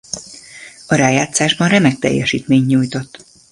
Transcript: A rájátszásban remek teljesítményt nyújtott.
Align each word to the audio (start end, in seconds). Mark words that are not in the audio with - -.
A 0.87 0.95
rájátszásban 0.95 1.67
remek 1.69 1.99
teljesítményt 1.99 2.67
nyújtott. 2.67 3.25